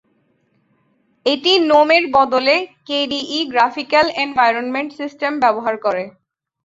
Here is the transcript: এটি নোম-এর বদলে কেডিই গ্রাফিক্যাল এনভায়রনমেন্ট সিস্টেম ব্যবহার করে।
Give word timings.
এটি 1.25 1.51
নোম-এর 1.69 2.03
বদলে 2.15 2.55
কেডিই 2.87 3.39
গ্রাফিক্যাল 3.53 4.07
এনভায়রনমেন্ট 4.23 4.89
সিস্টেম 4.99 5.31
ব্যবহার 5.43 5.75
করে। 5.85 6.03